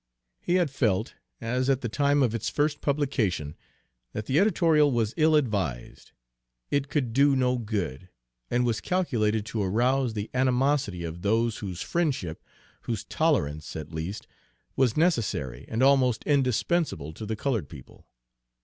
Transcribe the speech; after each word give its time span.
He 0.39 0.55
had 0.55 0.71
felt, 0.71 1.13
as 1.39 1.69
at 1.69 1.81
the 1.81 1.87
time 1.87 2.23
of 2.23 2.33
its 2.33 2.49
first 2.49 2.81
publication, 2.81 3.55
that 4.13 4.25
the 4.25 4.39
editorial 4.39 4.91
was 4.91 5.13
ill 5.15 5.35
advised. 5.35 6.11
It 6.71 6.89
could 6.89 7.13
do 7.13 7.35
no 7.35 7.59
good, 7.59 8.09
and 8.49 8.65
was 8.65 8.81
calculated 8.81 9.45
to 9.45 9.61
arouse 9.61 10.15
the 10.15 10.31
animosity 10.33 11.03
of 11.03 11.21
those 11.21 11.59
whose 11.59 11.83
friendship, 11.83 12.43
whose 12.81 13.03
tolerance, 13.03 13.75
at 13.75 13.93
least, 13.93 14.25
was 14.75 14.97
necessary 14.97 15.65
and 15.67 15.83
almost 15.83 16.23
indispensable 16.23 17.13
to 17.13 17.27
the 17.27 17.35
colored 17.35 17.69
people. 17.69 18.07